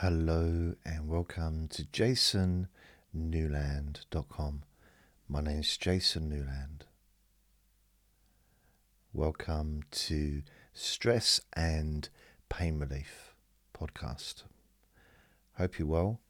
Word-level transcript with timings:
Hello 0.00 0.74
and 0.86 1.08
welcome 1.08 1.66
to 1.66 1.82
jasonnewland.com. 1.82 4.62
My 5.28 5.40
name 5.40 5.58
is 5.58 5.76
Jason 5.76 6.28
Newland. 6.28 6.84
Welcome 9.12 9.82
to 9.90 10.42
Stress 10.72 11.40
and 11.56 12.08
Pain 12.48 12.78
Relief 12.78 13.34
podcast. 13.76 14.44
Hope 15.54 15.80
you're 15.80 15.88
well. 15.88 16.20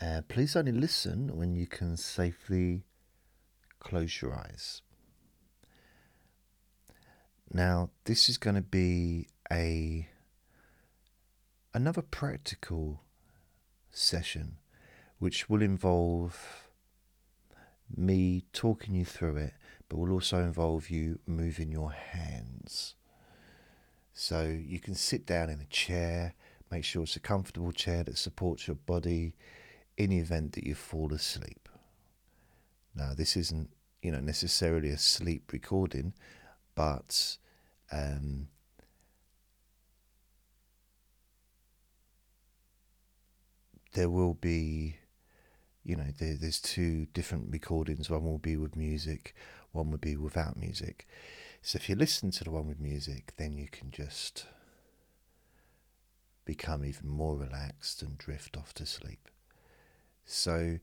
Uh, 0.00 0.22
please 0.26 0.56
only 0.56 0.72
listen 0.72 1.36
when 1.36 1.54
you 1.54 1.66
can 1.66 1.98
safely 1.98 2.84
close 3.78 4.22
your 4.22 4.34
eyes. 4.34 4.80
Now, 7.52 7.90
this 8.04 8.30
is 8.30 8.38
going 8.38 8.56
to 8.56 8.62
be 8.62 9.26
a 9.52 10.08
another 11.74 12.02
practical 12.02 13.01
session 13.92 14.58
which 15.18 15.48
will 15.48 15.62
involve 15.62 16.68
me 17.96 18.42
talking 18.52 18.94
you 18.94 19.04
through 19.04 19.36
it, 19.36 19.54
but 19.88 19.96
will 19.98 20.10
also 20.10 20.38
involve 20.38 20.90
you 20.90 21.20
moving 21.26 21.70
your 21.70 21.92
hands. 21.92 22.96
So 24.12 24.44
you 24.44 24.80
can 24.80 24.94
sit 24.94 25.24
down 25.26 25.48
in 25.48 25.60
a 25.60 25.66
chair, 25.66 26.34
make 26.72 26.84
sure 26.84 27.04
it's 27.04 27.14
a 27.14 27.20
comfortable 27.20 27.70
chair 27.70 28.02
that 28.02 28.18
supports 28.18 28.66
your 28.66 28.74
body 28.74 29.34
in 29.96 30.10
the 30.10 30.18
event 30.18 30.54
that 30.54 30.66
you 30.66 30.74
fall 30.74 31.12
asleep. 31.12 31.68
Now, 32.94 33.12
this 33.14 33.36
isn't, 33.36 33.70
you 34.02 34.10
know, 34.10 34.20
necessarily 34.20 34.88
a 34.88 34.98
sleep 34.98 35.52
recording, 35.52 36.14
but 36.74 37.36
um, 37.92 38.48
there 43.92 44.10
will 44.10 44.34
be, 44.34 44.96
you 45.84 45.96
know, 45.96 46.08
there, 46.18 46.36
there's 46.40 46.60
two 46.60 47.06
different 47.12 47.46
recordings. 47.50 48.10
One 48.10 48.24
will 48.24 48.38
be 48.38 48.56
with 48.56 48.76
music, 48.76 49.34
one 49.72 49.90
will 49.90 49.98
be 49.98 50.16
without 50.16 50.56
music. 50.56 51.06
So 51.60 51.76
if 51.76 51.88
you 51.88 51.94
listen 51.94 52.30
to 52.32 52.44
the 52.44 52.50
one 52.50 52.66
with 52.66 52.80
music, 52.80 53.34
then 53.36 53.56
you 53.56 53.68
can 53.70 53.90
just 53.90 54.46
become 56.44 56.84
even 56.84 57.08
more 57.08 57.36
relaxed 57.36 58.02
and 58.02 58.18
drift 58.18 58.56
off 58.56 58.74
to 58.74 58.86
sleep. 58.86 59.28
So 60.24 60.78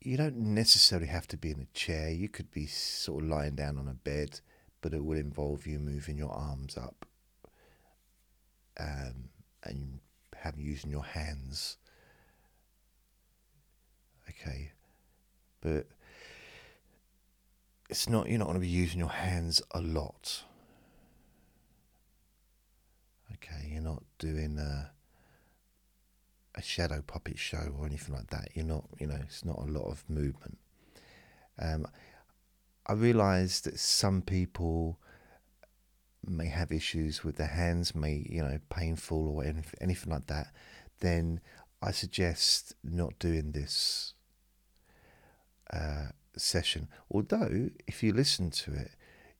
you 0.00 0.16
don't 0.16 0.36
necessarily 0.36 1.08
have 1.08 1.28
to 1.28 1.36
be 1.36 1.50
in 1.50 1.60
a 1.60 1.78
chair. 1.78 2.10
You 2.10 2.28
could 2.28 2.50
be 2.50 2.66
sort 2.66 3.22
of 3.22 3.30
lying 3.30 3.54
down 3.54 3.78
on 3.78 3.86
a 3.86 3.94
bed, 3.94 4.40
but 4.80 4.94
it 4.94 5.04
will 5.04 5.18
involve 5.18 5.66
you 5.66 5.78
moving 5.78 6.16
your 6.16 6.32
arms 6.32 6.76
up 6.76 7.06
um, 8.78 9.28
and 9.62 10.00
have 10.40 10.58
using 10.58 10.90
your 10.90 11.04
hands. 11.04 11.76
Okay, 14.28 14.72
but 15.60 15.86
it's 17.88 18.08
not. 18.08 18.28
You're 18.28 18.38
not 18.38 18.46
going 18.46 18.56
to 18.56 18.60
be 18.60 18.68
using 18.68 19.00
your 19.00 19.08
hands 19.08 19.60
a 19.72 19.80
lot. 19.80 20.44
Okay, 23.34 23.68
you're 23.72 23.82
not 23.82 24.02
doing 24.18 24.58
a, 24.58 24.92
a 26.54 26.62
shadow 26.62 27.02
puppet 27.06 27.38
show 27.38 27.74
or 27.78 27.86
anything 27.86 28.14
like 28.14 28.30
that. 28.30 28.48
You're 28.54 28.64
not. 28.64 28.84
You 28.98 29.08
know, 29.08 29.18
it's 29.22 29.44
not 29.44 29.58
a 29.58 29.70
lot 29.70 29.86
of 29.86 30.08
movement. 30.08 30.58
Um, 31.58 31.86
I 32.86 32.94
realise 32.94 33.60
that 33.60 33.78
some 33.78 34.22
people 34.22 34.98
may 36.26 36.48
have 36.48 36.72
issues 36.72 37.24
with 37.24 37.36
their 37.36 37.46
hands, 37.46 37.94
may 37.94 38.26
you 38.28 38.42
know 38.42 38.58
painful 38.68 39.28
or 39.28 39.44
anything, 39.44 39.78
anything 39.80 40.12
like 40.12 40.26
that, 40.26 40.48
then 41.00 41.40
I 41.82 41.92
suggest 41.92 42.74
not 42.84 43.18
doing 43.18 43.52
this 43.52 44.14
uh, 45.72 46.08
session. 46.36 46.88
Although, 47.10 47.70
if 47.86 48.02
you 48.02 48.12
listen 48.12 48.50
to 48.50 48.74
it, 48.74 48.90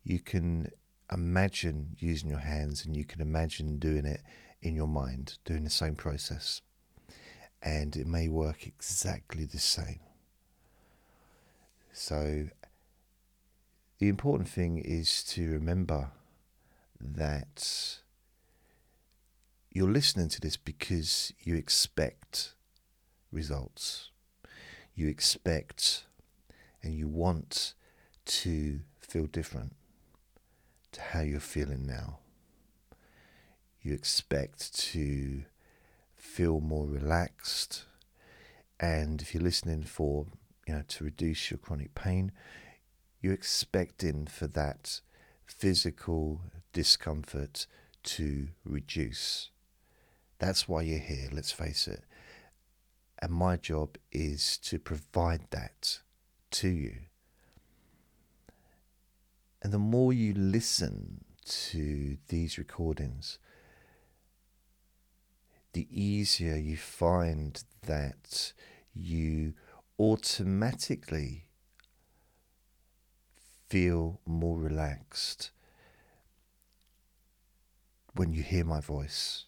you 0.02 0.18
can 0.20 0.70
imagine 1.12 1.96
using 1.98 2.30
your 2.30 2.38
hands 2.38 2.84
and 2.84 2.96
you 2.96 3.04
can 3.04 3.20
imagine 3.20 3.78
doing 3.78 4.06
it 4.06 4.22
in 4.62 4.74
your 4.74 4.86
mind, 4.86 5.38
doing 5.44 5.64
the 5.64 5.70
same 5.70 5.94
process, 5.94 6.62
and 7.62 7.96
it 7.96 8.06
may 8.06 8.28
work 8.28 8.66
exactly 8.66 9.44
the 9.44 9.58
same. 9.58 10.00
So, 11.92 12.48
the 13.98 14.08
important 14.08 14.48
thing 14.48 14.78
is 14.78 15.22
to 15.24 15.50
remember 15.50 16.10
that 17.00 17.98
you're 19.70 19.90
listening 19.90 20.28
to 20.28 20.40
this 20.40 20.56
because 20.56 21.32
you 21.42 21.54
expect 21.54 22.54
results. 23.32 24.10
You 24.94 25.08
expect 25.08 26.04
and 26.82 26.94
you 26.94 27.08
want 27.08 27.74
to 28.26 28.80
feel 29.00 29.26
different 29.26 29.74
to 30.92 31.00
how 31.00 31.20
you're 31.20 31.40
feeling 31.40 31.86
now. 31.86 32.18
You 33.80 33.94
expect 33.94 34.74
to 34.92 35.44
feel 36.16 36.60
more 36.60 36.86
relaxed. 36.86 37.84
And 38.78 39.22
if 39.22 39.34
you're 39.34 39.42
listening 39.42 39.82
for, 39.82 40.26
you 40.66 40.74
know, 40.74 40.82
to 40.88 41.04
reduce 41.04 41.50
your 41.50 41.58
chronic 41.58 41.94
pain, 41.94 42.32
you're 43.20 43.32
expecting 43.34 44.26
for 44.26 44.46
that 44.48 45.00
physical 45.46 46.40
discomfort 46.72 47.66
to 48.02 48.48
reduce. 48.64 49.50
That's 50.38 50.68
why 50.68 50.82
you're 50.82 50.98
here, 50.98 51.28
let's 51.32 51.52
face 51.52 51.86
it. 51.86 52.04
And 53.20 53.32
my 53.32 53.56
job 53.56 53.96
is 54.10 54.56
to 54.58 54.78
provide 54.78 55.42
that 55.50 56.00
to 56.52 56.68
you. 56.68 56.96
And 59.62 59.72
the 59.72 59.78
more 59.78 60.12
you 60.12 60.32
listen 60.32 61.24
to 61.44 62.16
these 62.28 62.56
recordings, 62.56 63.38
the 65.72 65.86
easier 65.90 66.56
you 66.56 66.76
find 66.76 67.62
that 67.86 68.52
you 68.94 69.52
automatically 69.98 71.44
feel 73.68 74.20
more 74.26 74.58
relaxed 74.58 75.50
when 78.14 78.32
you 78.32 78.42
hear 78.42 78.64
my 78.64 78.80
voice. 78.80 79.46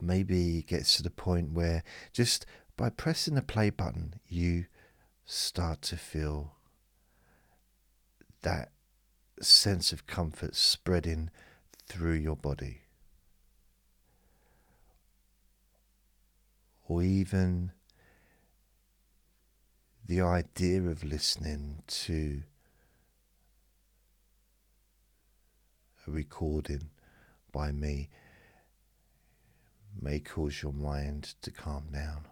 Maybe 0.00 0.58
it 0.58 0.66
gets 0.66 0.96
to 0.96 1.02
the 1.02 1.10
point 1.10 1.52
where 1.52 1.82
just 2.12 2.46
by 2.76 2.88
pressing 2.88 3.34
the 3.34 3.42
play 3.42 3.70
button, 3.70 4.14
you 4.26 4.66
start 5.26 5.82
to 5.82 5.96
feel 5.96 6.54
that 8.42 8.70
sense 9.42 9.92
of 9.92 10.06
comfort 10.06 10.56
spreading 10.56 11.30
through 11.86 12.14
your 12.14 12.36
body. 12.36 12.82
Or 16.88 17.02
even 17.02 17.72
the 20.06 20.20
idea 20.20 20.82
of 20.82 21.04
listening 21.04 21.82
to 21.86 22.42
recording 26.10 26.90
by 27.52 27.72
me 27.72 28.08
may 30.00 30.20
cause 30.20 30.62
your 30.62 30.72
mind 30.72 31.34
to 31.42 31.50
calm 31.50 31.84
down, 31.92 32.26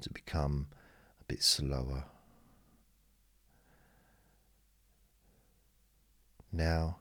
to 0.00 0.10
become 0.10 0.68
a 1.20 1.24
bit 1.24 1.42
slower. 1.42 2.04
Now, 6.52 6.98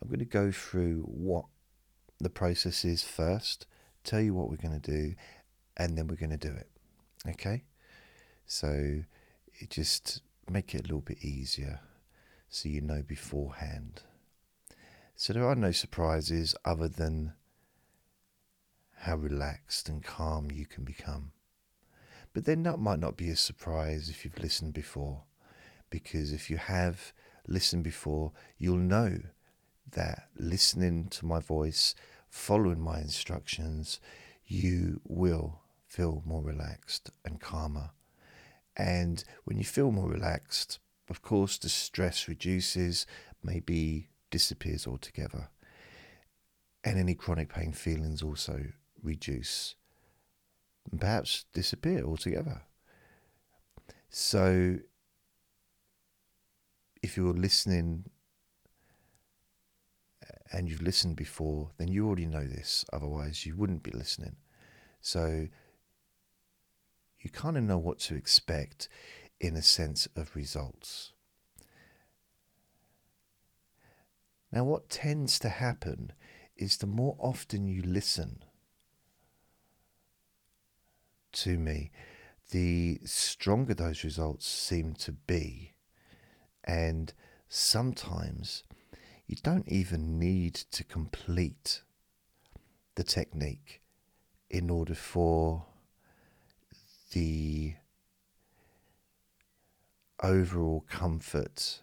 I'm 0.00 0.08
going 0.08 0.20
to 0.20 0.24
go 0.24 0.50
through 0.52 1.02
what 1.02 1.46
the 2.18 2.30
process 2.30 2.84
is 2.84 3.02
first 3.02 3.66
tell 4.04 4.20
you 4.20 4.34
what 4.34 4.48
we're 4.50 4.56
going 4.56 4.78
to 4.80 4.90
do, 4.90 5.14
and 5.76 5.96
then 5.96 6.06
we're 6.06 6.16
going 6.16 6.30
to 6.30 6.36
do 6.36 6.52
it. 6.52 6.68
Okay? 7.28 7.64
So 8.46 9.02
it 9.60 9.70
just 9.70 10.22
make 10.50 10.74
it 10.74 10.80
a 10.80 10.82
little 10.82 11.00
bit 11.00 11.22
easier 11.22 11.80
so 12.48 12.68
you 12.68 12.80
know 12.80 13.02
beforehand. 13.06 14.02
So 15.14 15.32
there 15.32 15.46
are 15.46 15.54
no 15.54 15.70
surprises 15.70 16.54
other 16.64 16.88
than 16.88 17.34
how 19.00 19.16
relaxed 19.16 19.88
and 19.88 20.02
calm 20.02 20.50
you 20.50 20.66
can 20.66 20.84
become. 20.84 21.32
But 22.32 22.44
then 22.44 22.62
that 22.64 22.78
might 22.78 22.98
not 22.98 23.16
be 23.16 23.30
a 23.30 23.36
surprise 23.36 24.08
if 24.08 24.24
you've 24.24 24.38
listened 24.38 24.74
before, 24.74 25.22
because 25.88 26.32
if 26.32 26.50
you 26.50 26.56
have 26.56 27.12
listened 27.46 27.84
before, 27.84 28.32
you'll 28.58 28.76
know 28.76 29.18
that 29.92 30.28
listening 30.38 31.08
to 31.08 31.26
my 31.26 31.40
voice 31.40 31.94
following 32.28 32.80
my 32.80 33.00
instructions, 33.00 34.00
you 34.46 35.00
will 35.04 35.60
feel 35.86 36.22
more 36.24 36.42
relaxed 36.42 37.10
and 37.24 37.40
calmer. 37.40 37.90
And 38.80 39.22
when 39.44 39.58
you 39.58 39.64
feel 39.64 39.92
more 39.92 40.08
relaxed, 40.08 40.78
of 41.10 41.20
course, 41.20 41.58
the 41.58 41.68
stress 41.68 42.28
reduces, 42.28 43.04
maybe 43.42 44.08
disappears 44.30 44.86
altogether. 44.86 45.50
And 46.82 46.98
any 46.98 47.14
chronic 47.14 47.52
pain 47.52 47.72
feelings 47.72 48.22
also 48.22 48.68
reduce 49.02 49.74
and 50.90 50.98
perhaps 50.98 51.44
disappear 51.52 52.04
altogether. 52.04 52.62
So, 54.08 54.78
if 57.02 57.18
you're 57.18 57.34
listening 57.34 58.06
uh, 60.24 60.56
and 60.56 60.70
you've 60.70 60.80
listened 60.80 61.16
before, 61.16 61.72
then 61.76 61.88
you 61.88 62.06
already 62.06 62.24
know 62.24 62.46
this. 62.46 62.86
Otherwise, 62.94 63.44
you 63.44 63.56
wouldn't 63.56 63.82
be 63.82 63.90
listening. 63.90 64.36
So, 65.02 65.48
you 67.20 67.30
kind 67.30 67.56
of 67.56 67.62
know 67.62 67.78
what 67.78 67.98
to 68.00 68.14
expect 68.14 68.88
in 69.40 69.56
a 69.56 69.62
sense 69.62 70.08
of 70.16 70.34
results. 70.34 71.12
Now, 74.52 74.64
what 74.64 74.90
tends 74.90 75.38
to 75.40 75.48
happen 75.48 76.12
is 76.56 76.76
the 76.76 76.86
more 76.86 77.16
often 77.18 77.68
you 77.68 77.82
listen 77.82 78.44
to 81.32 81.56
me, 81.58 81.90
the 82.50 83.00
stronger 83.04 83.74
those 83.74 84.02
results 84.02 84.46
seem 84.46 84.94
to 84.94 85.12
be. 85.12 85.74
And 86.64 87.12
sometimes 87.48 88.64
you 89.26 89.36
don't 89.42 89.68
even 89.68 90.18
need 90.18 90.54
to 90.54 90.84
complete 90.84 91.82
the 92.96 93.04
technique 93.04 93.80
in 94.50 94.68
order 94.68 94.94
for 94.94 95.66
the 97.10 97.74
overall 100.22 100.84
comfort 100.88 101.80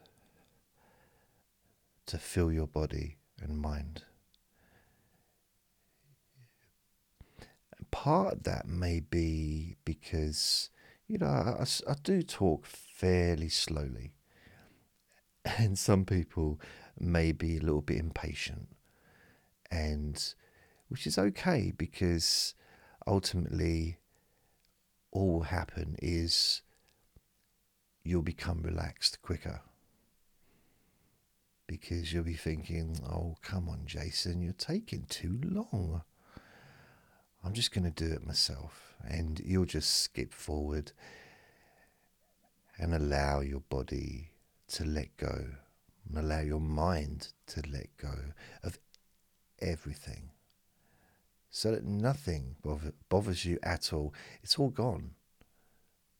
to 2.05 2.17
fill 2.17 2.51
your 2.51 2.67
body 2.67 3.17
and 3.41 3.57
mind. 3.57 4.03
Part 7.91 8.33
of 8.33 8.43
that 8.43 8.67
may 8.67 8.99
be 8.99 9.75
because, 9.85 10.69
you 11.07 11.17
know, 11.17 11.25
I, 11.25 11.65
I 11.89 11.95
do 12.03 12.21
talk 12.21 12.65
fairly 12.65 13.49
slowly, 13.49 14.13
and 15.57 15.77
some 15.77 16.05
people 16.05 16.59
may 16.99 17.31
be 17.31 17.57
a 17.57 17.61
little 17.61 17.81
bit 17.81 17.97
impatient, 17.97 18.69
and 19.71 20.33
which 20.89 21.07
is 21.07 21.17
okay 21.17 21.73
because 21.75 22.53
ultimately 23.07 23.97
all 25.11 25.33
will 25.33 25.43
happen 25.43 25.95
is 26.01 26.61
you'll 28.03 28.21
become 28.21 28.61
relaxed 28.61 29.21
quicker 29.21 29.61
because 31.67 32.13
you'll 32.13 32.23
be 32.23 32.33
thinking, 32.33 32.97
oh, 33.05 33.35
come 33.41 33.67
on, 33.67 33.81
Jason, 33.85 34.41
you're 34.41 34.53
taking 34.53 35.05
too 35.09 35.39
long. 35.43 36.01
I'm 37.43 37.53
just 37.53 37.73
going 37.73 37.91
to 37.91 37.91
do 37.91 38.13
it 38.13 38.25
myself. 38.25 38.95
And 39.03 39.39
you'll 39.43 39.65
just 39.65 40.01
skip 40.01 40.33
forward 40.33 40.93
and 42.77 42.93
allow 42.93 43.41
your 43.41 43.59
body 43.59 44.31
to 44.69 44.85
let 44.85 45.15
go, 45.17 45.45
and 46.07 46.17
allow 46.17 46.41
your 46.41 46.59
mind 46.59 47.29
to 47.47 47.61
let 47.71 47.95
go 47.97 48.13
of 48.63 48.77
everything 49.59 50.29
so 51.49 51.71
that 51.71 51.83
nothing 51.83 52.55
bothers 53.09 53.45
you 53.45 53.57
at 53.63 53.93
all. 53.93 54.13
It's 54.43 54.59
all 54.59 54.69
gone. 54.69 55.11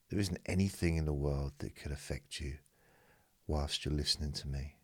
There 0.10 0.20
isn't 0.20 0.40
anything 0.46 0.98
in 0.98 1.06
the 1.06 1.14
world 1.14 1.54
that 1.60 1.76
could 1.76 1.92
affect 1.92 2.40
you 2.40 2.56
whilst 3.46 3.86
you're 3.86 3.94
listening 3.94 4.32
to 4.34 4.48
me. 4.48 4.76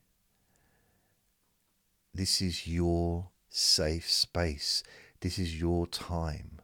This 2.13 2.41
is 2.41 2.67
your 2.67 3.29
safe 3.49 4.09
space. 4.11 4.83
This 5.21 5.39
is 5.39 5.59
your 5.59 5.87
time. 5.87 6.59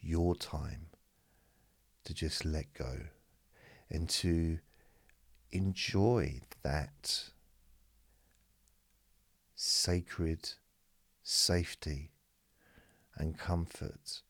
Your 0.00 0.34
time 0.34 0.86
to 2.04 2.14
just 2.14 2.44
let 2.44 2.72
go 2.72 2.96
and 3.90 4.08
to 4.08 4.58
enjoy 5.52 6.40
that 6.62 7.30
sacred 9.54 10.50
safety 11.22 12.12
and 13.20 13.38
comfort 13.38 14.22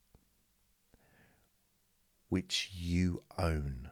which 2.29 2.71
you 2.75 3.23
own. 3.39 3.91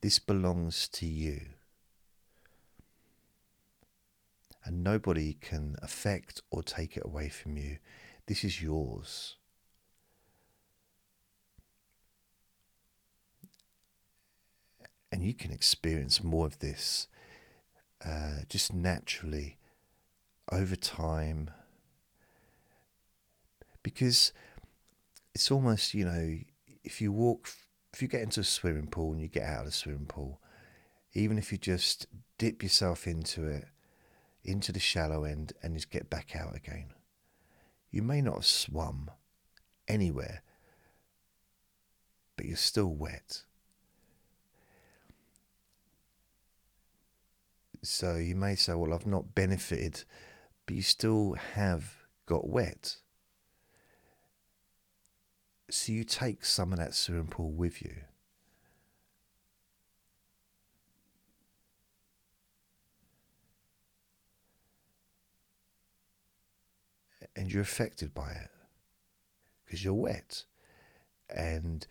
This 0.00 0.18
belongs 0.18 0.88
to 0.88 1.06
you. 1.06 1.40
And 4.64 4.84
nobody 4.84 5.34
can 5.34 5.76
affect 5.82 6.42
or 6.50 6.62
take 6.62 6.96
it 6.96 7.04
away 7.04 7.28
from 7.28 7.56
you. 7.56 7.78
This 8.26 8.44
is 8.44 8.60
yours. 8.60 9.36
And 15.12 15.24
you 15.24 15.34
can 15.34 15.50
experience 15.50 16.22
more 16.22 16.46
of 16.46 16.58
this 16.58 17.08
uh, 18.04 18.42
just 18.48 18.72
naturally 18.72 19.58
over 20.52 20.76
time 20.76 21.50
because 23.82 24.32
it's 25.34 25.50
almost, 25.50 25.94
you 25.94 26.04
know, 26.04 26.38
if 26.84 27.00
you 27.00 27.12
walk, 27.12 27.48
if 27.92 28.02
you 28.02 28.08
get 28.08 28.22
into 28.22 28.40
a 28.40 28.44
swimming 28.44 28.86
pool 28.86 29.12
and 29.12 29.20
you 29.20 29.28
get 29.28 29.44
out 29.44 29.60
of 29.60 29.66
the 29.66 29.72
swimming 29.72 30.06
pool, 30.06 30.40
even 31.14 31.38
if 31.38 31.50
you 31.52 31.58
just 31.58 32.06
dip 32.38 32.62
yourself 32.62 33.06
into 33.06 33.46
it, 33.46 33.66
into 34.44 34.72
the 34.72 34.80
shallow 34.80 35.24
end, 35.24 35.52
and 35.62 35.74
just 35.74 35.90
get 35.90 36.08
back 36.08 36.34
out 36.34 36.54
again, 36.54 36.92
you 37.90 38.02
may 38.02 38.20
not 38.20 38.36
have 38.36 38.46
swum 38.46 39.10
anywhere, 39.88 40.42
but 42.36 42.46
you're 42.46 42.56
still 42.56 42.94
wet. 42.94 43.42
So 47.82 48.16
you 48.16 48.36
may 48.36 48.54
say, 48.56 48.74
well, 48.74 48.92
I've 48.92 49.06
not 49.06 49.34
benefited, 49.34 50.04
but 50.66 50.76
you 50.76 50.82
still 50.82 51.34
have 51.54 51.94
got 52.26 52.48
wet. 52.48 52.96
So 55.70 55.92
you 55.92 56.04
take 56.04 56.44
some 56.44 56.72
of 56.72 56.78
that 56.78 56.94
swimming 56.94 57.28
pool 57.28 57.52
with 57.52 57.80
you. 57.80 57.94
And 67.36 67.52
you're 67.52 67.62
affected 67.62 68.12
by 68.12 68.32
it 68.32 68.50
because 69.64 69.84
you're 69.84 69.94
wet. 69.94 70.44
And 71.34 71.86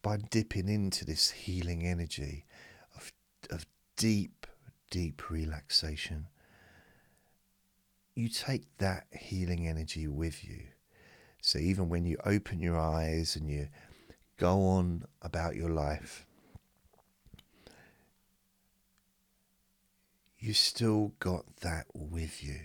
by 0.00 0.18
dipping 0.30 0.68
into 0.68 1.04
this 1.04 1.30
healing 1.30 1.84
energy 1.84 2.46
of, 2.96 3.12
of 3.50 3.66
deep, 3.96 4.46
deep 4.90 5.28
relaxation, 5.28 6.28
you 8.14 8.28
take 8.28 8.62
that 8.78 9.06
healing 9.12 9.66
energy 9.66 10.06
with 10.06 10.44
you 10.44 10.68
so 11.40 11.58
even 11.58 11.88
when 11.88 12.04
you 12.04 12.16
open 12.24 12.60
your 12.60 12.78
eyes 12.78 13.36
and 13.36 13.50
you 13.50 13.68
go 14.36 14.66
on 14.66 15.04
about 15.22 15.56
your 15.56 15.70
life, 15.70 16.26
you 20.38 20.54
still 20.54 21.12
got 21.18 21.44
that 21.60 21.86
with 21.94 22.42
you. 22.42 22.60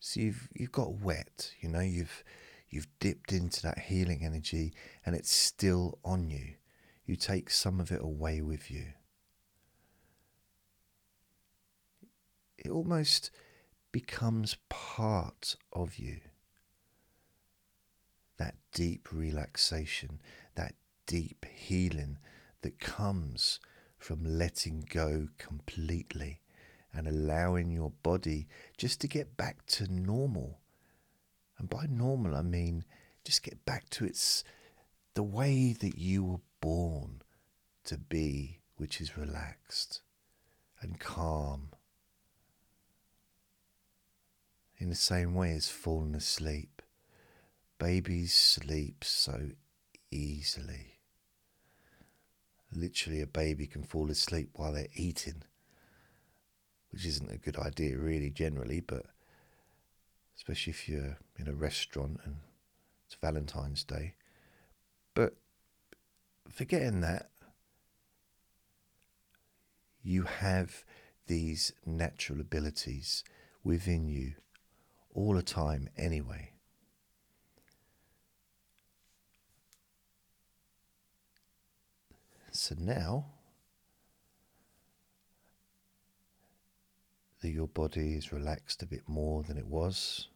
So 0.00 0.20
you've 0.20 0.48
you've 0.54 0.72
got 0.72 1.00
wet, 1.00 1.52
you 1.60 1.68
know, 1.68 1.80
you've 1.80 2.24
you've 2.70 2.88
dipped 2.98 3.32
into 3.32 3.62
that 3.62 3.78
healing 3.78 4.24
energy 4.24 4.72
and 5.04 5.14
it's 5.14 5.32
still 5.32 5.98
on 6.04 6.30
you. 6.30 6.54
You 7.04 7.16
take 7.16 7.50
some 7.50 7.80
of 7.80 7.90
it 7.90 8.00
away 8.02 8.40
with 8.40 8.70
you. 8.70 8.86
It 12.58 12.70
almost 12.70 13.30
becomes 13.92 14.56
part 14.68 15.56
of 15.72 15.96
you. 15.96 16.20
That 18.38 18.54
deep 18.72 19.08
relaxation, 19.12 20.20
that 20.54 20.74
deep 21.06 21.44
healing 21.44 22.18
that 22.62 22.80
comes 22.80 23.60
from 23.98 24.24
letting 24.24 24.86
go 24.88 25.28
completely 25.38 26.40
and 26.92 27.06
allowing 27.06 27.70
your 27.70 27.92
body 28.02 28.46
just 28.76 29.00
to 29.00 29.08
get 29.08 29.36
back 29.36 29.66
to 29.66 29.92
normal. 29.92 30.60
And 31.58 31.68
by 31.68 31.86
normal, 31.88 32.34
I 32.34 32.42
mean 32.42 32.84
just 33.24 33.42
get 33.42 33.64
back 33.64 33.90
to 33.90 34.04
its 34.04 34.44
the 35.14 35.22
way 35.22 35.72
that 35.72 35.98
you 35.98 36.24
were 36.24 36.40
born 36.60 37.22
to 37.84 37.98
be, 37.98 38.60
which 38.76 39.00
is 39.00 39.18
relaxed 39.18 40.02
and 40.80 41.00
calm 41.00 41.70
in 44.78 44.88
the 44.88 44.94
same 44.94 45.34
way 45.34 45.52
as 45.52 45.68
falling 45.68 46.14
asleep. 46.14 46.77
Babies 47.78 48.34
sleep 48.34 49.04
so 49.04 49.50
easily. 50.10 50.98
literally 52.72 53.20
a 53.20 53.26
baby 53.26 53.66
can 53.66 53.82
fall 53.82 54.10
asleep 54.10 54.50
while 54.54 54.72
they're 54.72 54.88
eating, 54.94 55.42
which 56.90 57.06
isn't 57.06 57.30
a 57.30 57.38
good 57.38 57.56
idea, 57.56 57.96
really, 57.96 58.30
generally, 58.30 58.80
but 58.80 59.06
especially 60.36 60.72
if 60.72 60.88
you're 60.88 61.18
in 61.38 61.48
a 61.48 61.54
restaurant 61.54 62.20
and 62.24 62.36
it's 63.06 63.16
Valentine's 63.20 63.84
Day. 63.84 64.14
But 65.14 65.34
forgetting 66.48 67.00
that, 67.00 67.30
you 70.02 70.24
have 70.24 70.84
these 71.26 71.72
natural 71.84 72.40
abilities 72.40 73.24
within 73.64 74.08
you 74.08 74.34
all 75.14 75.34
the 75.34 75.42
time, 75.42 75.88
anyway. 75.96 76.52
So 82.68 82.74
now 82.78 83.24
that 87.40 87.48
your 87.48 87.66
body 87.66 88.12
is 88.12 88.30
relaxed 88.30 88.82
a 88.82 88.86
bit 88.86 89.08
more 89.08 89.42
than 89.42 89.56
it 89.56 89.66
was, 89.66 90.28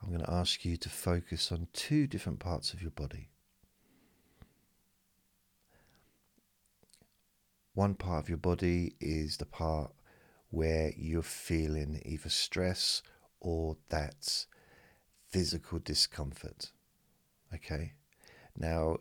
I'm 0.00 0.08
going 0.08 0.24
to 0.24 0.32
ask 0.32 0.64
you 0.64 0.78
to 0.78 0.88
focus 0.88 1.52
on 1.52 1.68
two 1.74 2.06
different 2.06 2.38
parts 2.38 2.72
of 2.72 2.80
your 2.80 2.92
body. 2.92 3.28
One 7.74 7.94
part 7.94 8.24
of 8.24 8.30
your 8.30 8.38
body 8.38 8.94
is 9.00 9.36
the 9.36 9.44
part 9.44 9.92
where 10.48 10.94
you're 10.96 11.20
feeling 11.20 12.00
either 12.06 12.30
stress 12.30 13.02
or 13.38 13.76
that 13.90 14.46
physical 15.28 15.78
discomfort. 15.78 16.70
Okay? 17.54 17.92
Now, 18.56 18.98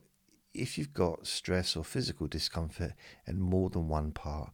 if 0.54 0.78
you've 0.78 0.94
got 0.94 1.28
stress 1.28 1.76
or 1.76 1.84
physical 1.84 2.28
discomfort 2.28 2.94
and 3.26 3.40
more 3.40 3.70
than 3.70 3.88
one 3.88 4.12
part, 4.12 4.52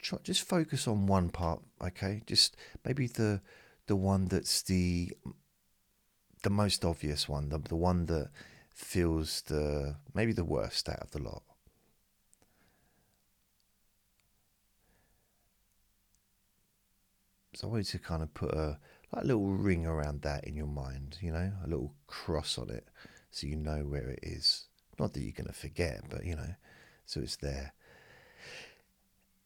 try, 0.00 0.18
just 0.22 0.42
focus 0.48 0.88
on 0.88 1.06
one 1.06 1.30
part, 1.30 1.60
okay? 1.82 2.22
Just 2.26 2.56
maybe 2.84 3.06
the 3.06 3.40
the 3.86 3.96
one 3.96 4.28
that's 4.28 4.62
the 4.62 5.12
the 6.42 6.50
most 6.50 6.84
obvious 6.84 7.28
one, 7.28 7.48
the, 7.48 7.58
the 7.58 7.76
one 7.76 8.06
that 8.06 8.30
feels 8.70 9.42
the 9.42 9.96
maybe 10.14 10.32
the 10.32 10.44
worst 10.44 10.88
out 10.88 11.00
of 11.00 11.10
the 11.12 11.18
lot. 11.22 11.42
So 17.54 17.68
I 17.68 17.70
want 17.70 17.92
you 17.92 17.98
to 17.98 18.04
kind 18.04 18.22
of 18.22 18.32
put 18.34 18.52
a 18.52 18.78
like 19.12 19.24
a 19.24 19.26
little 19.26 19.46
ring 19.48 19.86
around 19.86 20.22
that 20.22 20.44
in 20.44 20.56
your 20.56 20.66
mind, 20.66 21.18
you 21.20 21.32
know, 21.32 21.52
a 21.64 21.68
little 21.68 21.94
cross 22.06 22.56
on 22.58 22.70
it, 22.70 22.88
so 23.32 23.46
you 23.46 23.56
know 23.56 23.78
where 23.78 24.10
it 24.10 24.20
is. 24.22 24.66
Not 25.00 25.14
that 25.14 25.20
you're 25.20 25.32
going 25.32 25.46
to 25.46 25.52
forget, 25.52 26.02
but 26.08 26.24
you 26.24 26.36
know, 26.36 26.54
so 27.06 27.20
it's 27.20 27.36
there. 27.36 27.72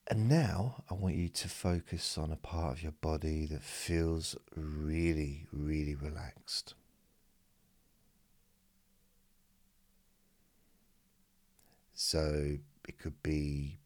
And 0.09 0.29
now 0.29 0.85
I 0.91 0.95
want 0.95 1.15
you 1.17 1.29
to 1.29 1.49
focus 1.49 2.19
on 2.19 2.31
a 2.31 2.37
part 2.37 2.73
of 2.73 2.83
your 2.83 2.93
body 2.93 3.47
that 3.47 3.63
feels 3.63 4.37
really, 4.55 5.47
really 5.53 5.95
relaxed. 5.95 6.75
So 11.95 12.59
it 12.87 12.99
could 12.99 13.23
be 13.23 13.79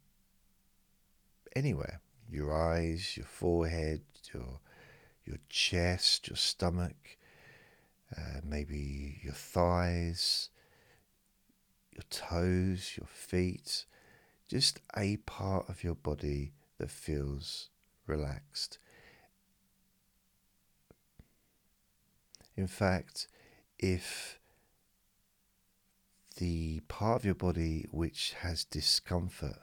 anywhere 1.54 2.00
your 2.30 2.54
eyes, 2.54 3.16
your 3.16 3.26
forehead, 3.26 4.02
your, 4.32 4.60
your 5.24 5.38
chest, 5.48 6.28
your 6.28 6.36
stomach, 6.36 7.18
uh, 8.16 8.40
maybe 8.44 9.20
your 9.22 9.34
thighs, 9.34 10.50
your 11.92 12.04
toes, 12.10 12.94
your 12.96 13.06
feet, 13.06 13.84
just 14.48 14.80
a 14.96 15.16
part 15.18 15.68
of 15.68 15.84
your 15.84 15.94
body 15.94 16.52
that 16.78 16.90
feels 16.90 17.68
relaxed. 18.06 18.78
In 22.56 22.66
fact, 22.66 23.28
if 23.78 24.38
the 26.36 26.80
part 26.88 27.16
of 27.16 27.24
your 27.24 27.34
body 27.34 27.86
which 27.90 28.34
has 28.40 28.64
discomfort 28.64 29.58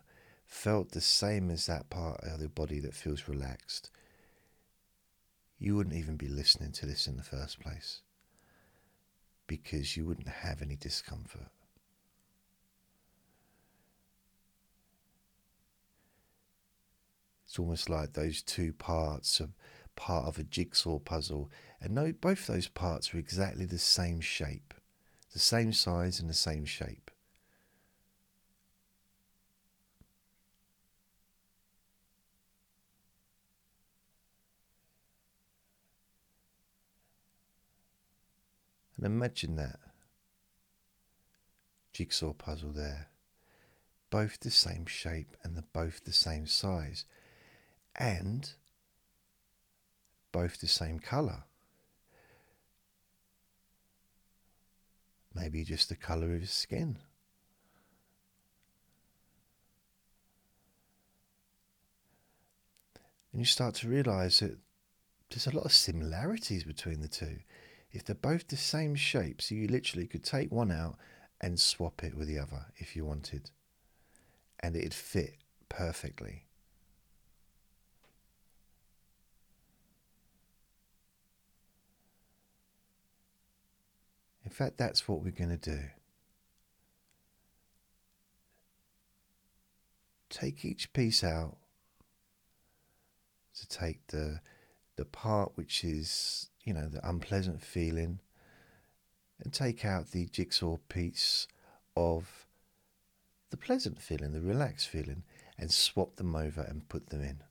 felt 0.45 0.91
the 0.91 1.01
same 1.01 1.49
as 1.49 1.65
that 1.65 1.89
part 1.89 2.21
of 2.23 2.39
the 2.39 2.47
body 2.47 2.79
that 2.79 2.93
feels 2.93 3.27
relaxed, 3.27 3.91
you 5.59 5.75
wouldn't 5.75 5.95
even 5.95 6.15
be 6.15 6.27
listening 6.27 6.71
to 6.71 6.85
this 6.85 7.07
in 7.07 7.17
the 7.17 7.23
first 7.23 7.59
place 7.59 8.01
because 9.47 9.97
you 9.97 10.05
wouldn't 10.05 10.27
have 10.27 10.61
any 10.61 10.75
discomfort. 10.75 11.47
It's 17.45 17.57
almost 17.57 17.89
like 17.89 18.13
those 18.13 18.41
two 18.41 18.73
parts 18.73 19.39
are 19.39 19.49
part 19.95 20.25
of 20.25 20.37
a 20.37 20.43
jigsaw 20.43 20.99
puzzle, 20.99 21.49
and 21.81 21.95
no, 21.95 22.11
both 22.11 22.45
those 22.45 22.67
parts 22.67 23.13
are 23.13 23.17
exactly 23.17 23.65
the 23.65 23.79
same 23.79 24.19
shape 24.19 24.73
the 25.37 25.43
same 25.43 25.71
size 25.71 26.19
and 26.19 26.27
the 26.27 26.33
same 26.33 26.65
shape. 26.65 27.06
And 38.97 39.05
imagine 39.05 39.55
that 39.55 39.79
jigsaw 41.93 42.33
puzzle 42.33 42.71
there. 42.71 43.07
Both 44.09 44.39
the 44.39 44.51
same 44.51 44.85
shape 44.85 45.37
and 45.43 45.55
the 45.55 45.63
both 45.73 46.03
the 46.03 46.13
same 46.13 46.47
size. 46.47 47.05
And 47.95 48.51
both 50.31 50.59
the 50.59 50.67
same 50.67 50.99
colour. 50.99 51.43
maybe 55.37 55.63
just 55.63 55.89
the 55.89 55.95
color 55.95 56.33
of 56.33 56.41
his 56.41 56.51
skin. 56.51 56.97
And 63.31 63.41
you 63.41 63.45
start 63.45 63.75
to 63.75 63.87
realize 63.87 64.39
that 64.39 64.57
there's 65.29 65.47
a 65.47 65.55
lot 65.55 65.65
of 65.65 65.73
similarities 65.73 66.63
between 66.63 67.01
the 67.01 67.07
two. 67.07 67.39
If 67.91 68.03
they're 68.03 68.15
both 68.15 68.47
the 68.47 68.57
same 68.57 68.95
shape, 68.95 69.41
so 69.41 69.55
you 69.55 69.67
literally 69.67 70.07
could 70.07 70.23
take 70.23 70.51
one 70.51 70.71
out 70.71 70.97
and 71.39 71.59
swap 71.59 72.03
it 72.03 72.15
with 72.15 72.27
the 72.27 72.39
other 72.39 72.67
if 72.77 72.95
you 72.95 73.05
wanted, 73.05 73.51
and 74.59 74.75
it'd 74.75 74.93
fit 74.93 75.37
perfectly. 75.69 76.45
In 84.43 84.51
fact, 84.51 84.77
that's 84.77 85.07
what 85.07 85.21
we're 85.21 85.31
going 85.31 85.57
to 85.57 85.57
do. 85.57 85.81
Take 90.29 90.63
each 90.63 90.93
piece 90.93 91.23
out 91.23 91.57
to 93.59 93.67
take 93.67 94.07
the 94.07 94.39
the 94.95 95.05
part 95.05 95.51
which 95.55 95.83
is, 95.83 96.49
you 96.67 96.73
know, 96.73 96.89
the 96.89 97.07
unpleasant 97.07 97.61
feeling 97.61 98.19
and 99.41 99.53
take 99.53 99.85
out 99.85 100.11
the 100.11 100.25
jigsaw 100.25 100.75
piece 100.89 101.47
of 101.95 102.45
the 103.51 103.55
pleasant 103.57 104.01
feeling, 104.01 104.33
the 104.33 104.41
relaxed 104.41 104.89
feeling, 104.89 105.23
and 105.57 105.71
swap 105.71 106.17
them 106.17 106.35
over 106.35 106.59
and 106.61 106.89
put 106.89 107.07
them 107.09 107.23
in. 107.23 107.41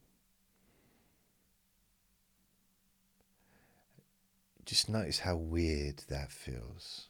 Just 4.67 4.91
notice 4.91 5.21
how 5.21 5.37
weird 5.37 6.03
that 6.11 6.31
feels. 6.31 7.09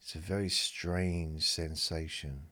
It's 0.00 0.14
a 0.14 0.18
very 0.18 0.50
strange 0.50 1.48
sensation 1.48 2.42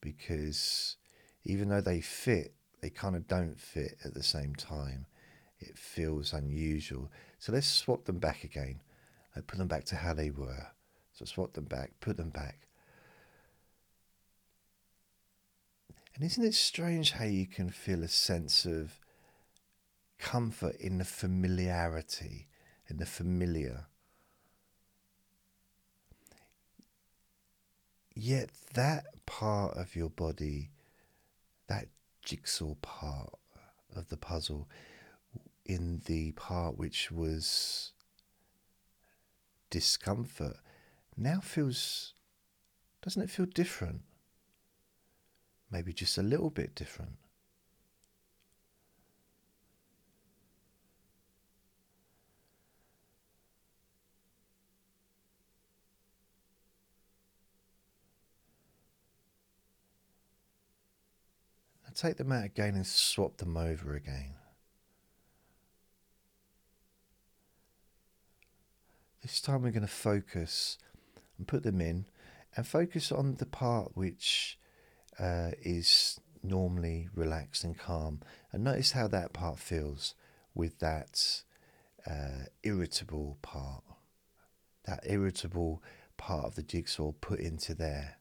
because 0.00 0.96
even 1.46 1.68
though 1.68 1.80
they 1.80 2.00
fit, 2.00 2.54
they 2.80 2.90
kind 2.90 3.16
of 3.16 3.26
don't 3.28 3.58
fit 3.58 3.96
at 4.04 4.14
the 4.14 4.22
same 4.22 4.54
time. 4.54 5.06
It 5.60 5.78
feels 5.78 6.32
unusual. 6.32 7.10
So 7.38 7.52
let's 7.52 7.66
swap 7.66 8.04
them 8.04 8.18
back 8.18 8.44
again. 8.44 8.82
I 9.34 9.40
put 9.40 9.58
them 9.58 9.68
back 9.68 9.84
to 9.86 9.96
how 9.96 10.12
they 10.12 10.30
were. 10.30 10.66
So 11.12 11.24
swap 11.24 11.54
them 11.54 11.64
back, 11.64 11.92
put 12.00 12.16
them 12.16 12.30
back. 12.30 12.66
And 16.14 16.24
isn't 16.24 16.44
it 16.44 16.54
strange 16.54 17.12
how 17.12 17.26
you 17.26 17.46
can 17.46 17.70
feel 17.70 18.02
a 18.02 18.08
sense 18.08 18.64
of 18.64 18.98
comfort 20.18 20.76
in 20.76 20.98
the 20.98 21.04
familiarity, 21.04 22.48
in 22.88 22.96
the 22.96 23.06
familiar? 23.06 23.86
Yet 28.14 28.50
that 28.74 29.04
part 29.26 29.76
of 29.76 29.94
your 29.94 30.08
body, 30.08 30.70
that 31.68 31.88
jigsaw 32.22 32.74
part 32.76 33.34
of 33.94 34.08
the 34.08 34.16
puzzle, 34.16 34.68
in 35.64 36.02
the 36.06 36.32
part 36.32 36.78
which 36.78 37.10
was 37.10 37.92
discomfort 39.70 40.56
now 41.16 41.40
feels 41.40 42.14
doesn't 43.02 43.22
it 43.22 43.30
feel 43.30 43.46
different? 43.46 44.02
Maybe 45.70 45.92
just 45.92 46.18
a 46.18 46.22
little 46.22 46.50
bit 46.50 46.74
different 46.74 47.18
take 61.96 62.16
them 62.18 62.30
out 62.30 62.44
again 62.44 62.74
and 62.74 62.86
swap 62.86 63.38
them 63.38 63.56
over 63.56 63.94
again. 63.94 64.34
This 69.22 69.40
time 69.40 69.62
we're 69.62 69.72
going 69.72 69.80
to 69.80 69.88
focus 69.88 70.78
and 71.36 71.48
put 71.48 71.62
them 71.62 71.80
in 71.80 72.06
and 72.54 72.66
focus 72.66 73.10
on 73.10 73.36
the 73.36 73.46
part 73.46 73.96
which 73.96 74.58
uh, 75.18 75.50
is 75.60 76.20
normally 76.42 77.08
relaxed 77.14 77.64
and 77.64 77.76
calm. 77.76 78.20
And 78.52 78.62
notice 78.62 78.92
how 78.92 79.08
that 79.08 79.32
part 79.32 79.58
feels 79.58 80.14
with 80.54 80.78
that 80.78 81.42
uh, 82.08 82.46
irritable 82.62 83.38
part, 83.42 83.82
that 84.84 85.00
irritable 85.04 85.82
part 86.16 86.44
of 86.44 86.54
the 86.54 86.62
jigsaw 86.62 87.12
put 87.20 87.40
into 87.40 87.74
there. 87.74 88.18